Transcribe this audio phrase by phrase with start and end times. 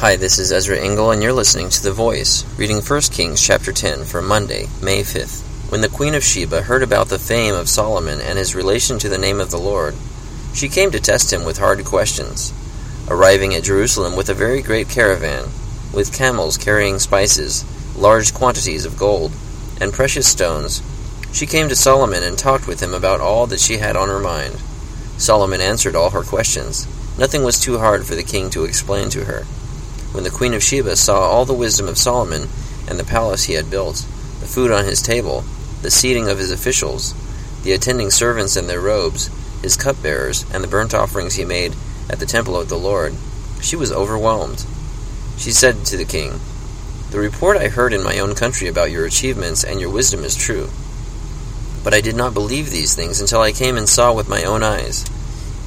[0.00, 3.72] Hi, this is Ezra Engel, and you're listening to The Voice, reading 1 Kings chapter
[3.72, 5.42] 10 for Monday, May 5th.
[5.72, 9.08] When the Queen of Sheba heard about the fame of Solomon and his relation to
[9.08, 9.96] the name of the Lord,
[10.54, 12.52] she came to test him with hard questions.
[13.08, 15.46] Arriving at Jerusalem with a very great caravan,
[15.92, 17.64] with camels carrying spices,
[17.96, 19.32] large quantities of gold,
[19.80, 20.80] and precious stones,
[21.32, 24.20] she came to Solomon and talked with him about all that she had on her
[24.20, 24.54] mind.
[25.16, 26.86] Solomon answered all her questions.
[27.18, 29.44] Nothing was too hard for the king to explain to her.
[30.12, 32.48] When the queen of Sheba saw all the wisdom of Solomon
[32.88, 34.06] and the palace he had built,
[34.40, 35.44] the food on his table,
[35.82, 37.14] the seating of his officials,
[37.62, 39.28] the attending servants in their robes,
[39.62, 41.74] his cupbearers, and the burnt offerings he made
[42.08, 43.14] at the temple of the Lord,
[43.60, 44.64] she was overwhelmed.
[45.36, 46.40] She said to the king,
[47.10, 50.34] The report I heard in my own country about your achievements and your wisdom is
[50.34, 50.70] true.
[51.84, 54.62] But I did not believe these things until I came and saw with my own
[54.62, 55.04] eyes.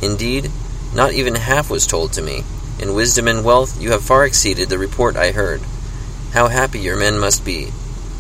[0.02, 0.50] Indeed,
[0.96, 2.44] not even half was told to me
[2.82, 5.62] in wisdom and wealth you have far exceeded the report I heard.
[6.34, 7.72] How happy your men must be!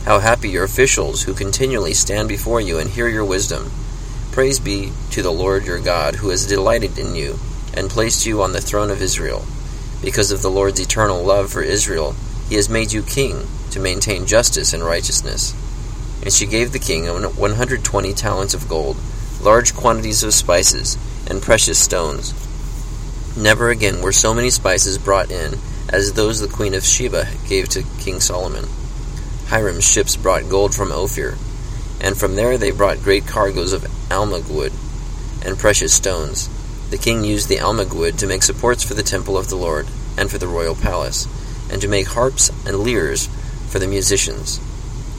[0.05, 3.71] How happy your officials who continually stand before you and hear your wisdom!
[4.31, 7.39] Praise be to the Lord your God, who has delighted in you,
[7.73, 9.45] and placed you on the throne of Israel.
[10.01, 12.15] Because of the Lord's eternal love for Israel,
[12.47, 15.55] he has made you king to maintain justice and righteousness.
[16.21, 18.97] And she gave the king 120 talents of gold,
[19.41, 22.33] large quantities of spices, and precious stones
[23.37, 25.53] Never again were so many spices brought in
[25.87, 28.65] as those the queen of Sheba gave to King Solomon.
[29.47, 31.37] Hiram's ships brought gold from Ophir,
[32.01, 34.73] and from there they brought great cargoes of almug wood
[35.45, 36.49] and precious stones.
[36.89, 39.87] The king used the almug wood to make supports for the temple of the Lord
[40.17, 41.25] and for the royal palace,
[41.71, 43.27] and to make harps and lyres
[43.69, 44.59] for the musicians.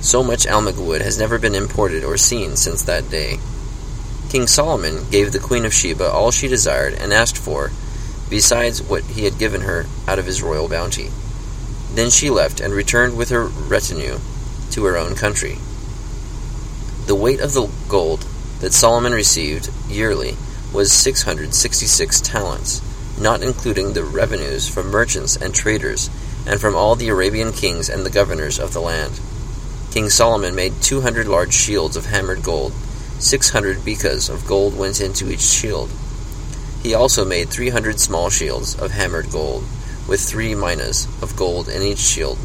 [0.02, 3.38] So much almug wood has never been imported or seen since that day.
[4.28, 7.70] King Solomon gave the queen of Sheba all she desired and asked for
[8.32, 11.10] besides what he had given her out of his royal bounty.
[11.92, 14.20] Then she left and returned with her retinue
[14.70, 15.58] to her own country.
[17.04, 18.24] The weight of the gold
[18.60, 20.38] that Solomon received yearly
[20.72, 22.80] was 666 talents,
[23.20, 26.08] not including the revenues from merchants and traders,
[26.46, 29.20] and from all the Arabian kings and the governors of the land.
[29.90, 32.72] King Solomon made 200 large shields of hammered gold.
[33.18, 35.90] 600 bekas of gold went into each shield.
[36.82, 39.64] He also made three hundred small shields of hammered gold,
[40.08, 42.38] with three minas of gold in each shield.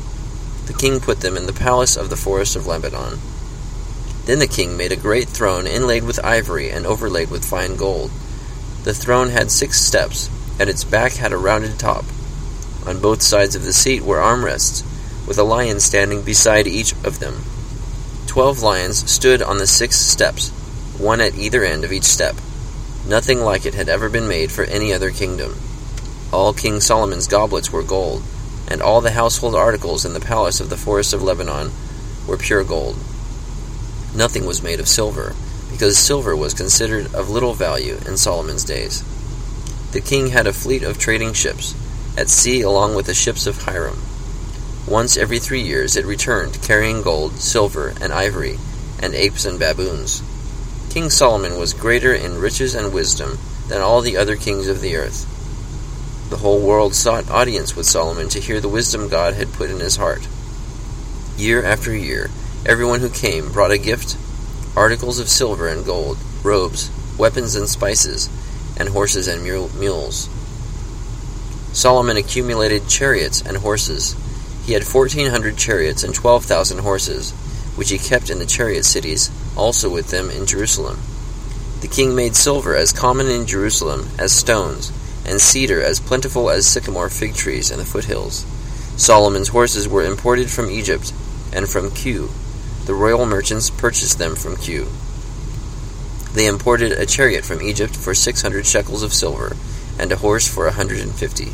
[0.67, 3.19] The king put them in the palace of the forest of Lebanon.
[4.25, 8.11] Then the king made a great throne inlaid with ivory and overlaid with fine gold.
[8.83, 12.05] The throne had six steps, and its back had a rounded top.
[12.85, 14.83] On both sides of the seat were armrests,
[15.27, 17.43] with a lion standing beside each of them.
[18.27, 20.49] Twelve lions stood on the six steps,
[20.99, 22.35] one at either end of each step.
[23.07, 25.55] Nothing like it had ever been made for any other kingdom.
[26.33, 28.21] All King Solomon's goblets were gold,
[28.67, 31.71] and all the household articles in the palace of the forest of Lebanon
[32.27, 32.97] were pure gold.
[34.13, 35.33] Nothing was made of silver,
[35.71, 39.03] because silver was considered of little value in Solomon's days.
[39.93, 41.75] The king had a fleet of trading ships,
[42.17, 44.01] at sea along with the ships of Hiram.
[44.85, 48.57] Once every three years it returned, carrying gold, silver, and ivory,
[49.01, 50.21] and apes and baboons.
[50.97, 53.37] King Solomon was greater in riches and wisdom
[53.67, 55.27] than all the other kings of the earth.
[56.31, 59.79] The whole world sought audience with Solomon to hear the wisdom God had put in
[59.79, 60.27] his heart.
[61.37, 62.31] Year after year,
[62.65, 64.17] everyone who came brought a gift
[64.75, 68.27] articles of silver and gold, robes, weapons and spices,
[68.75, 70.27] and horses and mules.
[71.73, 74.15] Solomon accumulated chariots and horses.
[74.65, 77.35] He had fourteen hundred chariots and twelve thousand horses,
[77.77, 80.99] which he kept in the chariot cities also with them in Jerusalem.
[81.81, 84.91] The king made silver as common in Jerusalem as stones,
[85.25, 88.45] and cedar as plentiful as sycamore fig trees in the foothills.
[88.97, 91.13] Solomon's horses were imported from Egypt
[91.53, 92.31] and from Kue.
[92.85, 94.87] The royal merchants purchased them from Kue.
[96.33, 99.55] They imported a chariot from Egypt for six hundred shekels of silver,
[99.99, 101.51] and a horse for a hundred and fifty.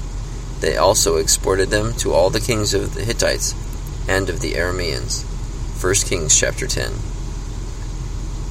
[0.62, 3.54] They also exported them to all the kings of the Hittites
[4.08, 5.26] and of the Arameans.
[5.84, 6.94] 1 Kings chapter 10.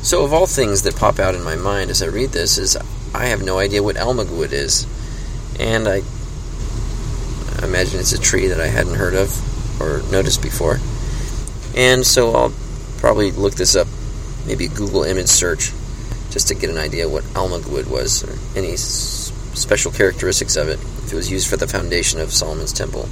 [0.02, 2.76] So, of all things that pop out in my mind as I read this, is
[3.14, 4.86] I have no idea what almug wood is,
[5.58, 6.02] and I
[7.64, 10.78] imagine it's a tree that I hadn't heard of or noticed before.
[11.74, 12.52] And so I'll
[12.98, 13.88] probably look this up,
[14.46, 15.72] maybe Google image search,
[16.30, 21.14] just to get an idea what almugwood was, or any special characteristics of it, if
[21.14, 23.08] it was used for the foundation of Solomon's temple.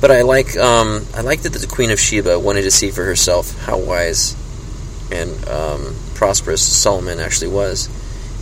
[0.00, 3.04] But I like um, I like that the Queen of Sheba wanted to see for
[3.04, 4.36] herself how wise
[5.10, 7.88] and um, prosperous Solomon actually was,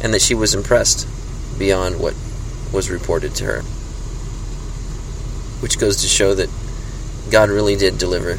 [0.03, 1.07] and that she was impressed
[1.59, 2.15] beyond what
[2.73, 3.63] was reported to her.
[5.63, 6.51] which goes to show that
[7.31, 8.39] God really did deliver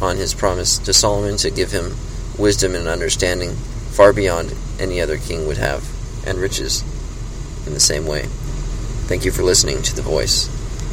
[0.00, 1.94] on his promise to Solomon to give him
[2.38, 3.54] wisdom and understanding
[3.90, 5.84] far beyond any other king would have,
[6.26, 6.82] and riches
[7.66, 8.22] in the same way.
[9.08, 10.57] Thank you for listening to The Voice.